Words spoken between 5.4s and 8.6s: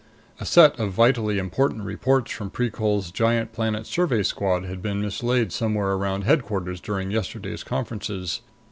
somewhere around Headquarters during yesterday's conferences.